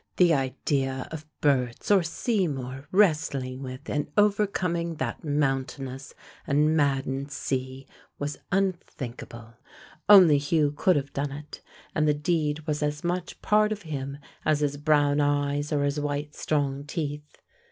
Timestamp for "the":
0.17-0.33, 12.07-12.15